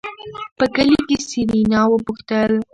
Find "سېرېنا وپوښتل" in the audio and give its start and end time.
1.29-2.51